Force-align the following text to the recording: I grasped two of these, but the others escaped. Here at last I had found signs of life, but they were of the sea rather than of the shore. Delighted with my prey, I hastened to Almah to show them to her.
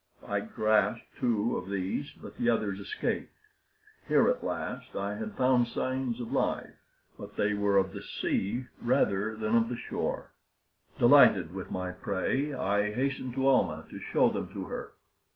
I 0.27 0.39
grasped 0.39 1.05
two 1.19 1.55
of 1.57 1.69
these, 1.69 2.11
but 2.13 2.35
the 2.37 2.49
others 2.49 2.79
escaped. 2.79 3.35
Here 4.07 4.27
at 4.29 4.43
last 4.43 4.95
I 4.95 5.13
had 5.13 5.37
found 5.37 5.67
signs 5.67 6.19
of 6.19 6.31
life, 6.31 6.73
but 7.19 7.35
they 7.35 7.53
were 7.53 7.77
of 7.77 7.93
the 7.93 8.01
sea 8.01 8.65
rather 8.81 9.35
than 9.35 9.55
of 9.55 9.69
the 9.69 9.77
shore. 9.77 10.31
Delighted 10.97 11.53
with 11.53 11.69
my 11.69 11.91
prey, 11.91 12.51
I 12.51 12.91
hastened 12.91 13.35
to 13.35 13.47
Almah 13.47 13.85
to 13.91 13.99
show 13.99 14.31
them 14.31 14.51
to 14.53 14.63
her. 14.63 14.93